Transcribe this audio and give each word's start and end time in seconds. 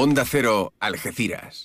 Onda 0.00 0.24
Cero, 0.24 0.74
Algeciras. 0.78 1.64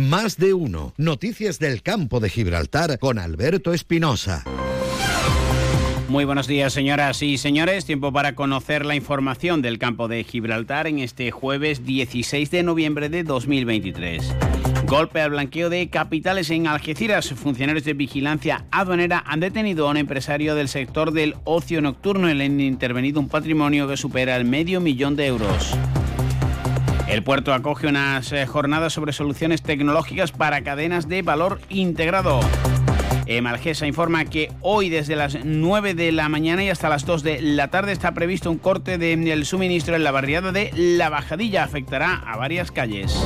Más 0.00 0.38
de 0.38 0.54
uno. 0.54 0.94
Noticias 0.96 1.58
del 1.58 1.82
campo 1.82 2.20
de 2.20 2.30
Gibraltar 2.30 2.98
con 2.98 3.18
Alberto 3.18 3.74
Espinosa. 3.74 4.44
Muy 6.08 6.24
buenos 6.24 6.46
días, 6.46 6.72
señoras 6.72 7.20
y 7.20 7.36
señores. 7.36 7.84
Tiempo 7.84 8.10
para 8.10 8.34
conocer 8.34 8.86
la 8.86 8.94
información 8.94 9.60
del 9.60 9.78
campo 9.78 10.08
de 10.08 10.24
Gibraltar 10.24 10.86
en 10.86 11.00
este 11.00 11.32
jueves 11.32 11.84
16 11.84 12.50
de 12.50 12.62
noviembre 12.62 13.10
de 13.10 13.24
2023. 13.24 14.34
Golpe 14.86 15.20
al 15.20 15.30
blanqueo 15.30 15.68
de 15.68 15.90
capitales 15.90 16.48
en 16.50 16.68
Algeciras. 16.68 17.30
Funcionarios 17.30 17.84
de 17.84 17.92
vigilancia 17.92 18.66
aduanera 18.70 19.24
han 19.26 19.40
detenido 19.40 19.88
a 19.88 19.90
un 19.90 19.96
empresario 19.96 20.54
del 20.54 20.68
sector 20.68 21.10
del 21.10 21.34
ocio 21.42 21.80
nocturno 21.82 22.30
y 22.30 22.34
le 22.34 22.44
han 22.44 22.60
intervenido 22.60 23.18
un 23.18 23.28
patrimonio 23.28 23.88
que 23.88 23.96
supera 23.96 24.36
el 24.36 24.44
medio 24.44 24.80
millón 24.80 25.16
de 25.16 25.26
euros. 25.26 25.76
El 27.08 27.24
puerto 27.24 27.52
acoge 27.52 27.88
unas 27.88 28.30
eh, 28.30 28.46
jornadas 28.46 28.92
sobre 28.92 29.12
soluciones 29.12 29.60
tecnológicas 29.62 30.30
para 30.30 30.62
cadenas 30.62 31.08
de 31.08 31.22
valor 31.22 31.60
integrado. 31.68 32.38
Malgesa 33.42 33.88
informa 33.88 34.24
que 34.24 34.52
hoy 34.60 34.88
desde 34.88 35.16
las 35.16 35.44
9 35.44 35.94
de 35.94 36.12
la 36.12 36.28
mañana 36.28 36.62
y 36.62 36.70
hasta 36.70 36.88
las 36.88 37.04
2 37.04 37.24
de 37.24 37.42
la 37.42 37.68
tarde 37.68 37.90
está 37.90 38.14
previsto 38.14 38.52
un 38.52 38.58
corte 38.58 38.98
del 38.98 39.44
suministro 39.46 39.96
en 39.96 40.04
la 40.04 40.12
barriada 40.12 40.52
de 40.52 40.70
La 40.76 41.08
Bajadilla. 41.08 41.64
Afectará 41.64 42.22
a 42.24 42.36
varias 42.36 42.70
calles. 42.70 43.20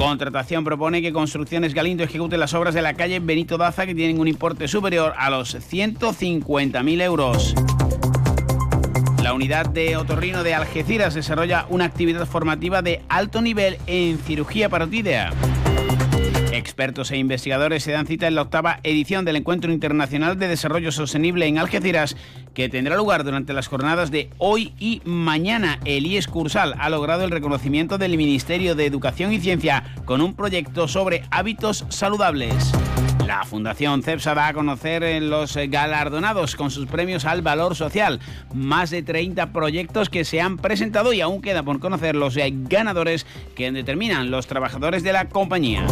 Contratación 0.00 0.64
propone 0.64 1.02
que 1.02 1.12
Construcciones 1.12 1.74
Galindo 1.74 2.02
ejecute 2.02 2.38
las 2.38 2.54
obras 2.54 2.72
de 2.72 2.80
la 2.80 2.94
calle 2.94 3.20
Benito 3.20 3.58
Daza 3.58 3.84
que 3.84 3.94
tienen 3.94 4.18
un 4.18 4.28
importe 4.28 4.66
superior 4.66 5.12
a 5.18 5.28
los 5.28 5.54
150.000 5.54 7.02
euros. 7.02 7.54
La 9.22 9.34
unidad 9.34 9.66
de 9.66 9.98
otorrino 9.98 10.42
de 10.42 10.54
Algeciras 10.54 11.12
desarrolla 11.12 11.66
una 11.68 11.84
actividad 11.84 12.24
formativa 12.24 12.80
de 12.80 13.02
alto 13.10 13.42
nivel 13.42 13.76
en 13.86 14.18
cirugía 14.18 14.70
parotídea. 14.70 15.34
Expertos 16.60 17.10
e 17.10 17.16
investigadores 17.16 17.82
se 17.82 17.92
dan 17.92 18.06
cita 18.06 18.26
en 18.26 18.34
la 18.34 18.42
octava 18.42 18.80
edición 18.82 19.24
del 19.24 19.36
Encuentro 19.36 19.72
Internacional 19.72 20.38
de 20.38 20.46
Desarrollo 20.46 20.92
Sostenible 20.92 21.46
en 21.46 21.56
Algeciras, 21.56 22.18
que 22.52 22.68
tendrá 22.68 22.96
lugar 22.96 23.24
durante 23.24 23.54
las 23.54 23.66
jornadas 23.66 24.10
de 24.10 24.28
hoy 24.36 24.74
y 24.78 25.00
mañana. 25.06 25.80
El 25.86 26.04
IES 26.04 26.26
Cursal 26.26 26.74
ha 26.78 26.90
logrado 26.90 27.24
el 27.24 27.30
reconocimiento 27.30 27.96
del 27.96 28.18
Ministerio 28.18 28.74
de 28.74 28.84
Educación 28.84 29.32
y 29.32 29.40
Ciencia 29.40 29.84
con 30.04 30.20
un 30.20 30.34
proyecto 30.34 30.86
sobre 30.86 31.22
hábitos 31.30 31.86
saludables. 31.88 32.72
La 33.26 33.44
Fundación 33.44 34.02
CEPSA 34.02 34.34
da 34.34 34.48
a 34.48 34.52
conocer 34.52 35.22
los 35.22 35.56
galardonados 35.56 36.56
con 36.56 36.70
sus 36.70 36.86
premios 36.86 37.24
al 37.24 37.40
valor 37.40 37.74
social. 37.74 38.20
Más 38.52 38.90
de 38.90 39.02
30 39.02 39.52
proyectos 39.52 40.10
que 40.10 40.26
se 40.26 40.42
han 40.42 40.58
presentado 40.58 41.14
y 41.14 41.22
aún 41.22 41.40
queda 41.40 41.62
por 41.62 41.80
conocer 41.80 42.16
los 42.16 42.36
ganadores 42.36 43.24
que 43.54 43.72
determinan 43.72 44.30
los 44.30 44.46
trabajadores 44.46 45.02
de 45.02 45.14
la 45.14 45.28
compañía. 45.30 45.86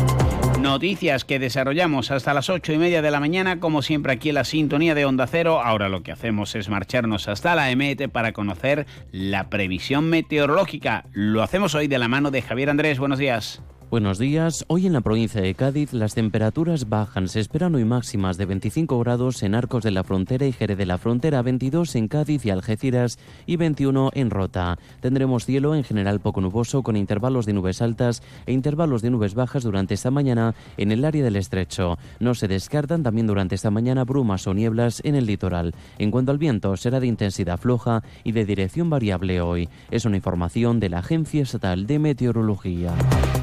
Noticias 0.61 1.25
que 1.25 1.39
desarrollamos 1.39 2.11
hasta 2.11 2.35
las 2.35 2.51
ocho 2.51 2.73
y 2.73 2.79
media 2.79 3.01
de 3.01 3.11
la 3.13 3.21
mañana, 3.21 3.61
como 3.61 3.81
siempre 3.81 4.13
aquí 4.13 4.31
en 4.31 4.35
la 4.35 4.45
sintonía 4.45 4.95
de 4.95 5.05
Onda 5.05 5.27
Cero. 5.27 5.61
Ahora 5.63 5.89
lo 5.89 6.03
que 6.03 6.11
hacemos 6.11 6.55
es 6.57 6.69
marcharnos 6.69 7.29
hasta 7.29 7.55
la 7.55 7.71
EMET 7.71 8.09
para 8.11 8.33
conocer 8.33 8.87
la 9.13 9.51
previsión 9.51 10.11
meteorológica. 10.11 11.05
Lo 11.13 11.43
hacemos 11.43 11.75
hoy 11.75 11.87
de 11.87 11.99
la 11.99 12.09
mano 12.09 12.31
de 12.33 12.43
Javier 12.43 12.71
Andrés. 12.71 12.99
Buenos 12.99 13.19
días. 13.19 13.63
Buenos 13.91 14.19
días. 14.19 14.67
Hoy 14.69 14.87
en 14.87 14.93
la 14.93 15.01
provincia 15.01 15.41
de 15.41 15.55
Cádiz 15.55 15.95
las 15.95 16.15
temperaturas 16.15 16.91
bajan. 16.91 17.27
Se 17.27 17.41
esperan 17.41 17.75
hoy 17.75 17.87
máximas 17.87 18.37
de 18.37 18.45
25 18.45 18.99
grados 18.99 19.43
en 19.43 19.55
Arcos 19.55 19.83
de 19.83 19.91
la 19.91 20.05
Frontera 20.05 20.45
y 20.45 20.53
Jerez 20.53 20.77
de 20.77 20.85
la 20.85 20.99
Frontera, 20.99 21.41
22 21.41 21.95
en 21.95 22.07
Cádiz 22.07 22.45
y 22.45 22.51
Algeciras 22.51 23.19
y 23.47 23.57
21 23.57 24.11
en 24.13 24.29
Rota. 24.29 24.77
Tendremos 25.01 25.47
cielo 25.47 25.75
en 25.75 25.85
general 25.85 26.21
poco 26.21 26.43
nuboso 26.43 26.83
con 26.83 26.99
intervalos 26.99 27.47
de 27.47 27.55
nubes 27.55 27.81
altas 27.81 28.23
e 28.45 28.53
intervalos 28.53 29.01
de 29.01 29.09
nubes 29.09 29.35
bajas 29.35 29.63
durante 29.63 29.95
esta 29.95 30.11
mañana 30.11 30.55
en 30.77 30.93
el 30.93 31.07
área 31.07 31.25
del 31.25 31.37
estrecho. 31.37 31.97
No 32.21 32.35
se 32.35 32.47
descartan 32.47 33.03
también 33.03 33.27
durante 33.27 33.55
esta 33.55 33.71
mañana 33.71 34.05
brumas 34.05 34.47
o 34.47 34.53
nieblas 34.53 35.01
en 35.03 35.15
el 35.15 35.25
litoral. 35.25 35.75
En 35.97 36.11
cuanto 36.11 36.31
al 36.31 36.37
viento, 36.37 36.77
será 36.77 37.01
de 37.01 37.07
intensidad 37.07 37.57
floja 37.57 38.03
y 38.23 38.33
de 38.33 38.45
dirección 38.45 38.91
variable 38.91 39.41
hoy. 39.41 39.71
Es 39.91 40.05
una 40.05 40.17
información 40.17 40.79
de 40.79 40.91
la 40.91 40.99
Agencia 40.99 41.43
Estatal 41.43 41.87
de 41.87 41.99
Meteorología. 41.99 42.93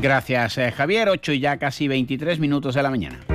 Gracias. 0.03 0.34
Gracias, 0.35 0.67
eh, 0.67 0.71
Javier. 0.73 1.07
8 1.07 1.31
y 1.31 1.39
ya 1.39 1.55
casi 1.55 1.87
23 1.87 2.39
minutos 2.39 2.75
de 2.75 2.83
la 2.83 2.89
mañana. 2.89 3.34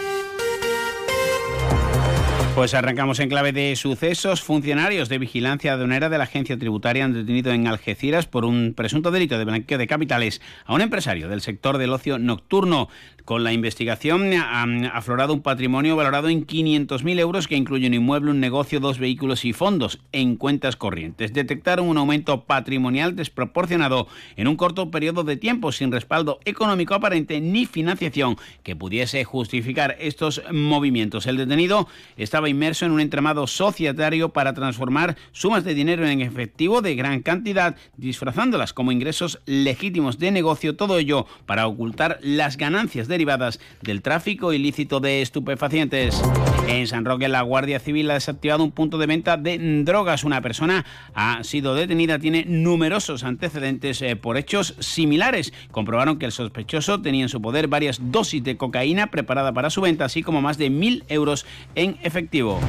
Pues 2.61 2.75
arrancamos 2.75 3.19
en 3.19 3.27
clave 3.27 3.53
de 3.53 3.75
sucesos. 3.75 4.43
Funcionarios 4.43 5.09
de 5.09 5.17
vigilancia 5.17 5.73
aduanera 5.73 6.09
de 6.09 6.19
la 6.19 6.25
agencia 6.25 6.59
tributaria 6.59 7.03
han 7.03 7.11
detenido 7.11 7.51
en 7.51 7.65
Algeciras 7.65 8.27
por 8.27 8.45
un 8.45 8.75
presunto 8.75 9.09
delito 9.09 9.39
de 9.39 9.45
blanqueo 9.45 9.79
de 9.79 9.87
capitales 9.87 10.41
a 10.67 10.75
un 10.75 10.81
empresario 10.81 11.27
del 11.27 11.41
sector 11.41 11.79
del 11.79 11.91
ocio 11.91 12.19
nocturno. 12.19 12.87
Con 13.25 13.43
la 13.43 13.53
investigación 13.53 14.33
han 14.33 14.85
aflorado 14.85 15.33
un 15.33 15.41
patrimonio 15.41 15.95
valorado 15.95 16.29
en 16.29 16.45
500.000 16.45 17.19
euros 17.19 17.47
que 17.47 17.55
incluye 17.55 17.87
un 17.87 17.93
inmueble, 17.93 18.31
un 18.31 18.39
negocio, 18.39 18.79
dos 18.79 18.99
vehículos 18.99 19.45
y 19.45 19.53
fondos 19.53 19.99
en 20.11 20.35
cuentas 20.35 20.75
corrientes. 20.75 21.33
Detectaron 21.33 21.87
un 21.87 21.97
aumento 21.97 22.45
patrimonial 22.45 23.15
desproporcionado 23.15 24.07
en 24.35 24.47
un 24.47 24.55
corto 24.55 24.91
periodo 24.91 25.23
de 25.23 25.37
tiempo 25.37 25.71
sin 25.71 25.91
respaldo 25.91 26.39
económico 26.45 26.95
aparente 26.95 27.39
ni 27.41 27.65
financiación 27.65 28.37
que 28.63 28.75
pudiese 28.75 29.23
justificar 29.23 29.95
estos 29.99 30.41
movimientos. 30.51 31.27
El 31.27 31.37
detenido 31.37 31.87
estaba 32.17 32.49
inmerso 32.49 32.85
en 32.85 32.91
un 32.91 33.01
entramado 33.01 33.47
societario 33.47 34.29
para 34.29 34.53
transformar 34.53 35.15
sumas 35.31 35.63
de 35.63 35.73
dinero 35.73 36.07
en 36.07 36.21
efectivo 36.21 36.81
de 36.81 36.95
gran 36.95 37.21
cantidad, 37.21 37.75
disfrazándolas 37.97 38.73
como 38.73 38.91
ingresos 38.91 39.39
legítimos 39.45 40.17
de 40.17 40.31
negocio, 40.31 40.75
todo 40.75 40.97
ello 40.97 41.27
para 41.45 41.67
ocultar 41.67 42.19
las 42.21 42.57
ganancias 42.57 43.07
derivadas 43.11 43.59
del 43.81 44.01
tráfico 44.01 44.53
ilícito 44.53 44.99
de 44.99 45.21
estupefacientes. 45.21 46.19
En 46.67 46.87
San 46.87 47.05
Roque, 47.05 47.27
la 47.27 47.43
Guardia 47.43 47.79
Civil 47.79 48.09
ha 48.09 48.15
desactivado 48.15 48.63
un 48.63 48.71
punto 48.71 48.97
de 48.97 49.05
venta 49.05 49.37
de 49.37 49.59
drogas. 49.83 50.23
Una 50.23 50.41
persona 50.41 50.85
ha 51.13 51.43
sido 51.43 51.75
detenida, 51.75 52.17
tiene 52.17 52.45
numerosos 52.47 53.23
antecedentes 53.23 54.01
eh, 54.01 54.15
por 54.15 54.37
hechos 54.37 54.75
similares. 54.79 55.53
Comprobaron 55.69 56.17
que 56.17 56.25
el 56.25 56.31
sospechoso 56.31 57.01
tenía 57.01 57.23
en 57.23 57.29
su 57.29 57.41
poder 57.41 57.67
varias 57.67 57.99
dosis 58.01 58.43
de 58.43 58.57
cocaína 58.57 59.07
preparada 59.07 59.53
para 59.53 59.69
su 59.69 59.81
venta, 59.81 60.05
así 60.05 60.23
como 60.23 60.41
más 60.41 60.57
de 60.57 60.69
mil 60.69 61.03
euros 61.07 61.45
en 61.75 61.97
efectivo. 62.01 62.59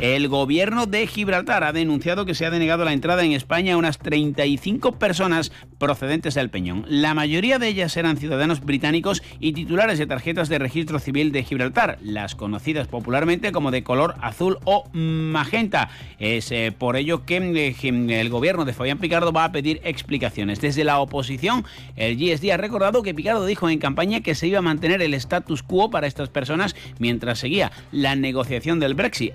El 0.00 0.28
gobierno 0.28 0.86
de 0.86 1.08
Gibraltar 1.08 1.64
ha 1.64 1.72
denunciado 1.72 2.24
que 2.24 2.36
se 2.36 2.46
ha 2.46 2.50
denegado 2.50 2.84
la 2.84 2.92
entrada 2.92 3.24
en 3.24 3.32
España 3.32 3.74
a 3.74 3.76
unas 3.76 3.98
35 3.98 4.92
personas 4.92 5.50
procedentes 5.78 6.34
del 6.34 6.50
Peñón. 6.50 6.84
La 6.88 7.14
mayoría 7.14 7.58
de 7.58 7.66
ellas 7.66 7.96
eran 7.96 8.16
ciudadanos 8.16 8.60
británicos 8.60 9.24
y 9.40 9.54
titulares 9.54 9.98
de 9.98 10.06
tarjetas 10.06 10.48
de 10.48 10.60
registro 10.60 11.00
civil 11.00 11.32
de 11.32 11.42
Gibraltar, 11.42 11.98
las 12.00 12.36
conocidas 12.36 12.86
popularmente 12.86 13.50
como 13.50 13.72
de 13.72 13.82
color 13.82 14.14
azul 14.20 14.58
o 14.62 14.88
magenta. 14.92 15.90
Es 16.20 16.52
eh, 16.52 16.72
por 16.76 16.94
ello 16.96 17.26
que 17.26 17.38
eh, 17.38 18.20
el 18.20 18.28
gobierno 18.28 18.64
de 18.64 18.74
Fabián 18.74 18.98
Picardo 18.98 19.32
va 19.32 19.42
a 19.42 19.52
pedir 19.52 19.80
explicaciones. 19.82 20.60
Desde 20.60 20.84
la 20.84 21.00
oposición, 21.00 21.64
el 21.96 22.16
GSD 22.16 22.52
ha 22.52 22.56
recordado 22.56 23.02
que 23.02 23.14
Picardo 23.14 23.46
dijo 23.46 23.68
en 23.68 23.80
campaña 23.80 24.20
que 24.20 24.36
se 24.36 24.46
iba 24.46 24.60
a 24.60 24.62
mantener 24.62 25.02
el 25.02 25.14
status 25.14 25.64
quo 25.64 25.90
para 25.90 26.06
estas 26.06 26.28
personas 26.28 26.76
mientras 27.00 27.40
seguía 27.40 27.72
la 27.90 28.14
negociación 28.14 28.78
del 28.78 28.94
Brexit 28.94 29.32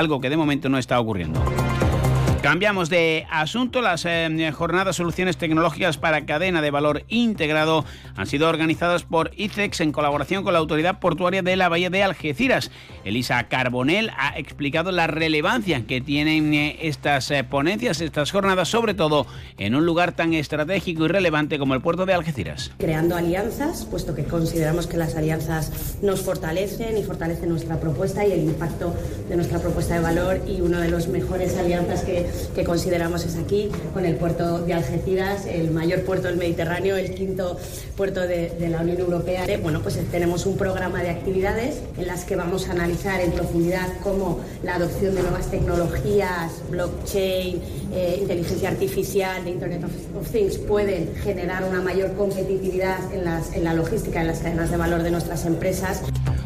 algo 0.00 0.18
que 0.20 0.30
de 0.30 0.36
momento 0.36 0.68
no 0.70 0.78
está 0.78 0.98
ocurriendo. 0.98 1.59
Cambiamos 2.42 2.88
de 2.88 3.26
asunto. 3.30 3.82
Las 3.82 4.06
eh, 4.06 4.50
jornadas 4.56 4.96
Soluciones 4.96 5.36
Tecnológicas 5.36 5.98
para 5.98 6.24
Cadena 6.24 6.62
de 6.62 6.70
Valor 6.70 7.02
Integrado 7.08 7.84
han 8.16 8.26
sido 8.26 8.48
organizadas 8.48 9.02
por 9.02 9.30
ICEX 9.36 9.80
en 9.80 9.92
colaboración 9.92 10.42
con 10.42 10.54
la 10.54 10.58
Autoridad 10.58 11.00
Portuaria 11.00 11.42
de 11.42 11.56
la 11.56 11.68
Bahía 11.68 11.90
de 11.90 12.02
Algeciras. 12.02 12.70
Elisa 13.04 13.46
Carbonell 13.48 14.10
ha 14.16 14.38
explicado 14.38 14.90
la 14.90 15.06
relevancia 15.06 15.84
que 15.86 16.00
tienen 16.00 16.54
eh, 16.54 16.78
estas 16.80 17.30
eh, 17.30 17.44
ponencias, 17.44 18.00
estas 18.00 18.30
jornadas, 18.30 18.68
sobre 18.68 18.94
todo 18.94 19.26
en 19.58 19.74
un 19.74 19.84
lugar 19.84 20.12
tan 20.12 20.32
estratégico 20.32 21.04
y 21.04 21.08
relevante 21.08 21.58
como 21.58 21.74
el 21.74 21.82
puerto 21.82 22.06
de 22.06 22.14
Algeciras. 22.14 22.72
Creando 22.78 23.16
alianzas, 23.16 23.84
puesto 23.84 24.14
que 24.14 24.24
consideramos 24.24 24.86
que 24.86 24.96
las 24.96 25.14
alianzas 25.14 25.98
nos 26.00 26.22
fortalecen 26.22 26.96
y 26.96 27.02
fortalecen 27.02 27.50
nuestra 27.50 27.78
propuesta 27.78 28.26
y 28.26 28.32
el 28.32 28.44
impacto 28.44 28.94
de 29.28 29.36
nuestra 29.36 29.58
propuesta 29.58 29.94
de 29.94 30.00
valor 30.00 30.40
y 30.48 30.62
una 30.62 30.80
de 30.80 30.90
las 30.90 31.06
mejores 31.06 31.58
alianzas 31.58 32.02
que 32.02 32.29
que 32.54 32.64
consideramos 32.64 33.24
es 33.24 33.36
aquí, 33.36 33.70
con 33.92 34.04
el 34.04 34.16
puerto 34.16 34.60
de 34.60 34.74
Algeciras, 34.74 35.46
el 35.46 35.70
mayor 35.70 36.02
puerto 36.02 36.28
del 36.28 36.36
Mediterráneo, 36.36 36.96
el 36.96 37.14
quinto 37.14 37.58
puerto 37.96 38.20
de, 38.20 38.50
la 38.70 38.80
Unión 38.80 38.98
Europea. 38.98 39.44
Bueno, 39.62 39.80
pues 39.80 39.98
tenemos 40.10 40.46
un 40.46 40.56
programa 40.56 41.02
de 41.02 41.10
actividades 41.10 41.80
en 41.98 42.06
las 42.06 42.24
que 42.24 42.36
vamos 42.36 42.68
a 42.68 42.72
analizar 42.72 43.20
en 43.20 43.32
profundidad 43.32 43.88
cómo 44.02 44.40
la 44.62 44.76
adopción 44.76 45.14
de 45.14 45.22
nuevas 45.22 45.50
tecnologías, 45.50 46.62
blockchain, 46.70 47.60
eh, 47.92 48.18
inteligencia 48.20 48.68
artificial, 48.68 49.46
Internet 49.46 49.84
of, 49.84 50.30
Things, 50.30 50.58
pueden 50.58 51.14
generar 51.16 51.64
una 51.64 51.80
mayor 51.80 52.12
competitividad 52.14 53.12
en, 53.12 53.24
las, 53.24 53.52
en 53.54 53.64
la 53.64 53.74
logística, 53.74 54.20
en 54.20 54.28
las 54.28 54.38
cadenas 54.38 54.70
de 54.70 54.76
valor 54.76 55.02
de 55.02 55.10
nuestras 55.10 55.44
empresas. 55.46 56.02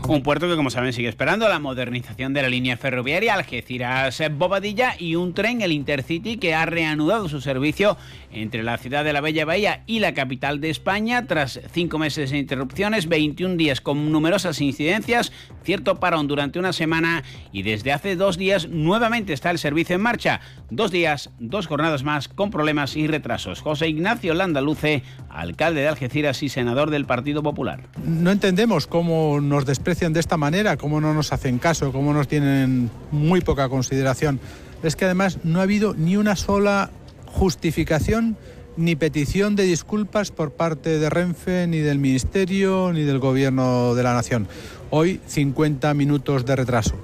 Un 0.06 0.22
puerto 0.22 0.46
que, 0.46 0.56
como 0.56 0.68
saben, 0.68 0.92
sigue 0.92 1.08
esperando 1.08 1.48
la 1.48 1.58
modernización 1.58 2.34
de 2.34 2.42
la 2.42 2.50
línea 2.50 2.76
ferroviaria 2.76 3.32
Algeciras-Bobadilla 3.34 4.96
y 4.98 5.16
un 5.16 5.32
tren, 5.32 5.62
el 5.62 5.72
Intercity, 5.72 6.36
que 6.36 6.54
ha 6.54 6.66
reanudado 6.66 7.26
su 7.30 7.40
servicio 7.40 7.96
entre 8.30 8.62
la 8.62 8.76
ciudad 8.76 9.02
de 9.02 9.14
la 9.14 9.22
Bella 9.22 9.46
Bahía 9.46 9.82
y 9.86 10.00
la 10.00 10.12
capital 10.12 10.60
de 10.60 10.68
España 10.68 11.26
tras 11.26 11.58
cinco 11.72 11.98
meses 11.98 12.30
de 12.30 12.38
interrupciones, 12.38 13.08
21 13.08 13.56
días 13.56 13.80
con 13.80 14.12
numerosas 14.12 14.60
incidencias, 14.60 15.32
cierto 15.62 15.98
parón 15.98 16.28
durante 16.28 16.58
una 16.58 16.74
semana 16.74 17.24
y 17.50 17.62
desde 17.62 17.92
hace 17.92 18.14
dos 18.14 18.36
días 18.36 18.68
nuevamente 18.68 19.32
está 19.32 19.50
el 19.50 19.58
servicio 19.58 19.96
en 19.96 20.02
marcha. 20.02 20.40
Dos 20.70 20.90
días, 20.90 21.30
dos 21.38 21.66
jornadas 21.66 22.02
más 22.02 22.28
con 22.28 22.50
problemas 22.50 22.96
y 22.96 23.06
retrasos. 23.06 23.62
José 23.62 23.88
Ignacio 23.88 24.34
Landaluce, 24.34 25.02
alcalde 25.30 25.80
de 25.80 25.88
Algeciras 25.88 26.42
y 26.42 26.50
senador 26.50 26.90
del 26.90 27.06
Partido 27.06 27.42
Popular. 27.42 27.84
No 28.04 28.30
entendemos 28.30 28.86
cómo 28.86 29.40
nos 29.40 29.64
desprecian 29.64 29.93
de 29.94 30.20
esta 30.20 30.36
manera, 30.36 30.76
cómo 30.76 31.00
no 31.00 31.14
nos 31.14 31.32
hacen 31.32 31.58
caso, 31.58 31.92
cómo 31.92 32.12
nos 32.12 32.26
tienen 32.26 32.90
muy 33.12 33.40
poca 33.40 33.68
consideración. 33.68 34.40
Es 34.82 34.96
que 34.96 35.04
además 35.04 35.38
no 35.44 35.60
ha 35.60 35.62
habido 35.62 35.94
ni 35.94 36.16
una 36.16 36.36
sola 36.36 36.90
justificación 37.26 38.36
ni 38.76 38.96
petición 38.96 39.54
de 39.54 39.62
disculpas 39.62 40.32
por 40.32 40.50
parte 40.50 40.98
de 40.98 41.08
Renfe, 41.08 41.68
ni 41.68 41.78
del 41.78 42.00
Ministerio, 42.00 42.92
ni 42.92 43.02
del 43.02 43.20
Gobierno 43.20 43.94
de 43.94 44.02
la 44.02 44.14
Nación. 44.14 44.48
Hoy 44.90 45.20
50 45.26 45.94
minutos 45.94 46.44
de 46.44 46.56
retraso. 46.56 46.96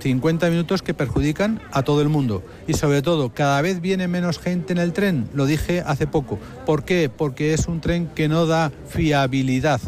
50 0.00 0.50
minutos 0.50 0.82
que 0.82 0.94
perjudican 0.94 1.60
a 1.72 1.82
todo 1.82 2.02
el 2.02 2.10
mundo. 2.10 2.44
Y 2.68 2.74
sobre 2.74 3.02
todo, 3.02 3.32
cada 3.32 3.60
vez 3.62 3.80
viene 3.80 4.06
menos 4.06 4.38
gente 4.38 4.72
en 4.72 4.78
el 4.78 4.92
tren, 4.92 5.28
lo 5.32 5.46
dije 5.46 5.82
hace 5.84 6.06
poco. 6.06 6.38
¿Por 6.66 6.84
qué? 6.84 7.08
Porque 7.08 7.54
es 7.54 7.66
un 7.66 7.80
tren 7.80 8.06
que 8.14 8.28
no 8.28 8.46
da 8.46 8.70
fiabilidad. 8.86 9.80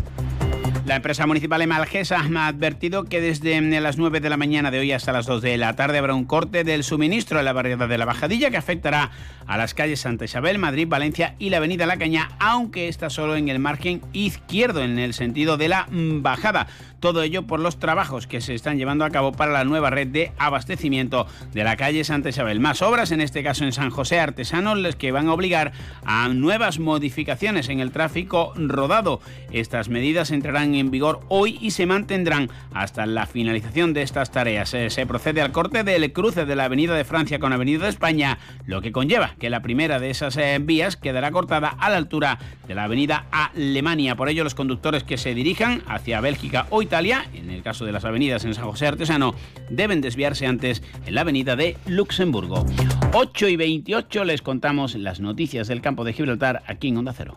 La 0.90 0.96
empresa 0.96 1.24
municipal 1.24 1.60
de 1.60 1.68
Malgesa 1.68 2.18
ha 2.18 2.46
advertido 2.48 3.04
que 3.04 3.20
desde 3.20 3.60
las 3.80 3.96
9 3.96 4.18
de 4.18 4.28
la 4.28 4.36
mañana 4.36 4.72
de 4.72 4.80
hoy 4.80 4.90
hasta 4.90 5.12
las 5.12 5.24
2 5.24 5.40
de 5.40 5.56
la 5.56 5.76
tarde 5.76 5.98
habrá 5.98 6.14
un 6.14 6.24
corte 6.24 6.64
del 6.64 6.82
suministro 6.82 7.38
en 7.38 7.44
la 7.44 7.52
barriada 7.52 7.86
de 7.86 7.96
la 7.96 8.06
Bajadilla 8.06 8.50
que 8.50 8.56
afectará 8.56 9.12
a 9.46 9.56
las 9.56 9.72
calles 9.72 10.00
Santa 10.00 10.24
Isabel, 10.24 10.58
Madrid, 10.58 10.88
Valencia 10.88 11.36
y 11.38 11.50
la 11.50 11.58
avenida 11.58 11.86
La 11.86 11.96
Caña, 11.96 12.30
aunque 12.40 12.88
está 12.88 13.08
solo 13.08 13.36
en 13.36 13.48
el 13.48 13.60
margen 13.60 14.00
izquierdo, 14.12 14.82
en 14.82 14.98
el 14.98 15.14
sentido 15.14 15.56
de 15.56 15.68
la 15.68 15.86
bajada. 15.90 16.66
Todo 16.98 17.22
ello 17.22 17.46
por 17.46 17.60
los 17.60 17.78
trabajos 17.78 18.26
que 18.26 18.42
se 18.42 18.54
están 18.54 18.76
llevando 18.76 19.06
a 19.06 19.10
cabo 19.10 19.32
para 19.32 19.52
la 19.52 19.64
nueva 19.64 19.88
red 19.88 20.08
de 20.08 20.32
abastecimiento 20.38 21.26
de 21.54 21.64
la 21.64 21.76
calle 21.76 22.04
Santa 22.04 22.28
Isabel. 22.28 22.60
Más 22.60 22.82
obras, 22.82 23.10
en 23.10 23.22
este 23.22 23.42
caso 23.42 23.64
en 23.64 23.72
San 23.72 23.90
José 23.90 24.20
Artesano, 24.20 24.74
les 24.74 24.96
que 24.96 25.10
van 25.10 25.28
a 25.28 25.32
obligar 25.32 25.72
a 26.04 26.28
nuevas 26.28 26.78
modificaciones 26.78 27.70
en 27.70 27.80
el 27.80 27.90
tráfico 27.90 28.52
rodado. 28.56 29.20
Estas 29.50 29.88
medidas 29.88 30.30
entrarán 30.30 30.74
en 30.74 30.79
vigor 30.88 31.20
hoy 31.28 31.58
y 31.60 31.72
se 31.72 31.86
mantendrán 31.86 32.50
hasta 32.72 33.06
la 33.06 33.26
finalización 33.26 33.92
de 33.92 34.02
estas 34.02 34.30
tareas. 34.30 34.72
Eh, 34.74 34.90
se 34.90 35.06
procede 35.06 35.42
al 35.42 35.52
corte 35.52 35.82
del 35.82 36.12
cruce 36.12 36.46
de 36.46 36.56
la 36.56 36.64
Avenida 36.64 36.94
de 36.94 37.04
Francia 37.04 37.38
con 37.38 37.52
Avenida 37.52 37.84
de 37.84 37.90
España, 37.90 38.38
lo 38.66 38.82
que 38.82 38.92
conlleva 38.92 39.34
que 39.38 39.50
la 39.50 39.62
primera 39.62 39.98
de 39.98 40.10
esas 40.10 40.36
eh, 40.36 40.58
vías 40.60 40.96
quedará 40.96 41.30
cortada 41.30 41.68
a 41.68 41.90
la 41.90 41.96
altura 41.96 42.38
de 42.68 42.74
la 42.74 42.84
Avenida 42.84 43.26
Alemania. 43.30 44.16
Por 44.16 44.28
ello, 44.28 44.44
los 44.44 44.54
conductores 44.54 45.02
que 45.02 45.18
se 45.18 45.34
dirijan 45.34 45.82
hacia 45.86 46.20
Bélgica 46.20 46.66
hoy 46.70 46.86
Italia, 46.90 47.24
en 47.34 47.50
el 47.50 47.62
caso 47.62 47.84
de 47.84 47.92
las 47.92 48.04
avenidas 48.04 48.44
en 48.44 48.52
San 48.52 48.64
José 48.64 48.88
Artesano, 48.88 49.32
deben 49.68 50.00
desviarse 50.00 50.44
antes 50.44 50.82
en 51.06 51.14
la 51.14 51.20
avenida 51.20 51.54
de 51.54 51.76
Luxemburgo. 51.86 52.66
8 53.12 53.46
y 53.46 53.54
28 53.54 54.24
les 54.24 54.42
contamos 54.42 54.96
las 54.96 55.20
noticias 55.20 55.68
del 55.68 55.80
campo 55.80 56.02
de 56.02 56.12
Gibraltar 56.12 56.64
aquí 56.66 56.88
en 56.88 56.96
Onda 56.96 57.12
Cero. 57.16 57.36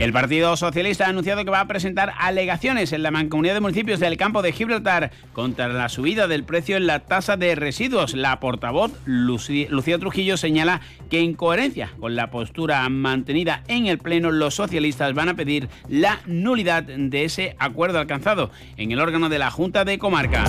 El 0.00 0.14
Partido 0.14 0.56
Socialista 0.56 1.04
ha 1.04 1.10
anunciado 1.10 1.44
que 1.44 1.50
va 1.50 1.60
a 1.60 1.68
presentar 1.68 2.14
alegaciones 2.16 2.94
en 2.94 3.02
la 3.02 3.10
Mancomunidad 3.10 3.52
de 3.52 3.60
Municipios 3.60 4.00
del 4.00 4.16
Campo 4.16 4.40
de 4.40 4.52
Gibraltar 4.52 5.10
contra 5.34 5.68
la 5.68 5.90
subida 5.90 6.26
del 6.26 6.42
precio 6.42 6.78
en 6.78 6.86
la 6.86 7.00
tasa 7.00 7.36
de 7.36 7.54
residuos. 7.54 8.14
La 8.14 8.40
portavoz 8.40 8.92
Lucía 9.04 9.98
Trujillo 9.98 10.38
señala 10.38 10.80
que 11.10 11.20
en 11.20 11.34
coherencia 11.34 11.92
con 12.00 12.16
la 12.16 12.30
postura 12.30 12.88
mantenida 12.88 13.62
en 13.68 13.88
el 13.88 13.98
Pleno, 13.98 14.30
los 14.30 14.54
socialistas 14.54 15.12
van 15.12 15.28
a 15.28 15.34
pedir 15.34 15.68
la 15.86 16.20
nulidad 16.24 16.82
de 16.84 17.24
ese 17.24 17.54
acuerdo 17.58 17.98
alcanzado 17.98 18.50
en 18.78 18.92
el 18.92 19.00
órgano 19.00 19.28
de 19.28 19.38
la 19.38 19.50
Junta 19.50 19.84
de 19.84 19.98
Comarca. 19.98 20.44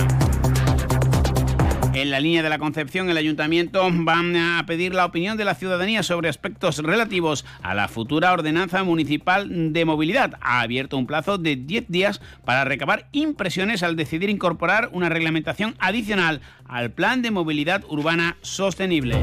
En 1.94 2.10
la 2.10 2.20
línea 2.20 2.42
de 2.42 2.48
la 2.48 2.58
Concepción, 2.58 3.10
el 3.10 3.18
ayuntamiento 3.18 3.82
va 4.08 4.58
a 4.58 4.64
pedir 4.64 4.94
la 4.94 5.04
opinión 5.04 5.36
de 5.36 5.44
la 5.44 5.54
ciudadanía 5.54 6.02
sobre 6.02 6.30
aspectos 6.30 6.78
relativos 6.78 7.44
a 7.62 7.74
la 7.74 7.86
futura 7.86 8.32
ordenanza 8.32 8.82
municipal 8.82 9.72
de 9.74 9.84
movilidad. 9.84 10.38
Ha 10.40 10.62
abierto 10.62 10.96
un 10.96 11.06
plazo 11.06 11.36
de 11.36 11.56
10 11.56 11.88
días 11.88 12.22
para 12.46 12.64
recabar 12.64 13.08
impresiones 13.12 13.82
al 13.82 13.96
decidir 13.96 14.30
incorporar 14.30 14.88
una 14.92 15.10
reglamentación 15.10 15.74
adicional 15.80 16.40
al 16.66 16.92
Plan 16.92 17.20
de 17.20 17.30
Movilidad 17.30 17.84
Urbana 17.88 18.38
Sostenible. 18.40 19.16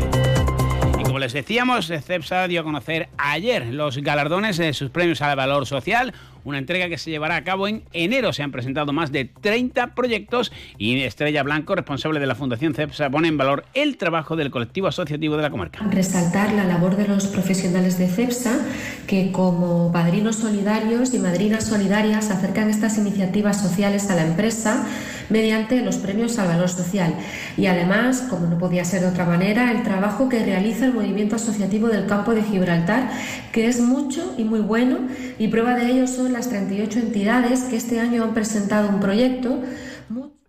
Como 1.09 1.17
les 1.17 1.33
decíamos, 1.33 1.87
CEPSA 1.87 2.47
dio 2.47 2.61
a 2.61 2.63
conocer 2.63 3.09
ayer 3.17 3.65
los 3.73 3.97
galardones 3.97 4.57
de 4.57 4.73
sus 4.73 4.91
premios 4.91 5.23
al 5.23 5.35
valor 5.35 5.65
social, 5.65 6.13
una 6.43 6.59
entrega 6.59 6.87
que 6.87 6.99
se 6.99 7.09
llevará 7.09 7.35
a 7.35 7.43
cabo 7.43 7.67
en 7.67 7.81
enero. 7.93 8.31
Se 8.31 8.43
han 8.43 8.51
presentado 8.51 8.93
más 8.93 9.11
de 9.11 9.25
30 9.25 9.95
proyectos 9.95 10.51
y 10.77 11.01
Estrella 11.01 11.41
Blanco, 11.41 11.73
responsable 11.73 12.19
de 12.19 12.27
la 12.27 12.35
Fundación 12.35 12.75
CEPSA, 12.75 13.09
pone 13.09 13.27
en 13.27 13.37
valor 13.37 13.65
el 13.73 13.97
trabajo 13.97 14.35
del 14.35 14.51
colectivo 14.51 14.85
asociativo 14.85 15.35
de 15.35 15.41
la 15.41 15.49
comarca. 15.49 15.83
Resaltar 15.89 16.53
la 16.53 16.65
labor 16.65 16.95
de 16.95 17.07
los 17.07 17.25
profesionales 17.25 17.97
de 17.97 18.07
CEPSA 18.07 18.59
que 19.07 19.31
como 19.31 19.91
padrinos 19.91 20.35
solidarios 20.35 21.15
y 21.15 21.17
madrinas 21.17 21.65
solidarias 21.65 22.29
acercan 22.29 22.69
estas 22.69 22.99
iniciativas 22.99 23.59
sociales 23.59 24.11
a 24.11 24.15
la 24.15 24.27
empresa 24.27 24.85
mediante 25.29 25.81
los 25.81 25.97
premios 25.97 26.37
al 26.39 26.47
valor 26.47 26.69
social. 26.69 27.15
Y 27.57 27.67
además, 27.67 28.25
como 28.29 28.47
no 28.47 28.57
podía 28.57 28.85
ser 28.85 29.01
de 29.01 29.07
otra 29.07 29.25
manera, 29.25 29.71
el 29.71 29.83
trabajo 29.83 30.29
que 30.29 30.43
realiza 30.43 30.85
el 30.85 30.93
movimiento 30.93 31.35
asociativo 31.35 31.87
del 31.87 32.05
campo 32.05 32.33
de 32.33 32.43
Gibraltar, 32.43 33.09
que 33.51 33.67
es 33.67 33.79
mucho 33.79 34.33
y 34.37 34.43
muy 34.43 34.59
bueno, 34.59 34.99
y 35.37 35.47
prueba 35.47 35.75
de 35.75 35.91
ello 35.91 36.07
son 36.07 36.33
las 36.33 36.49
38 36.49 36.99
entidades 36.99 37.61
que 37.63 37.75
este 37.75 37.99
año 37.99 38.23
han 38.23 38.33
presentado 38.33 38.89
un 38.89 38.99
proyecto. 38.99 39.61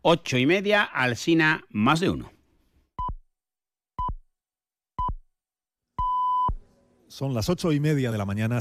Ocho 0.03 0.39
y 0.39 0.47
media, 0.47 0.83
Alsina, 0.83 1.65
más 1.71 2.01
de 2.01 2.11
uno. 2.11 2.31
Son 7.09 7.35
las 7.35 7.49
ocho 7.49 7.73
y 7.73 7.81
media 7.81 8.13
de 8.13 8.19
la 8.19 8.25
mañana. 8.25 8.59